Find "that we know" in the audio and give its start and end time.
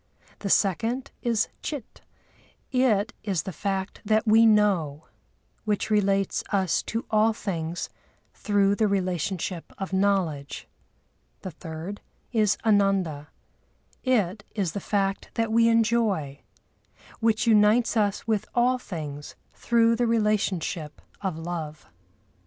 4.03-5.05